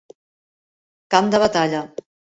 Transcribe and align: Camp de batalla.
Camp 1.15 1.31
de 1.35 1.43
batalla. 1.45 1.83